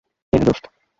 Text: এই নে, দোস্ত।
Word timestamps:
এই 0.33 0.39
নে, 0.39 0.45
দোস্ত। 0.45 0.65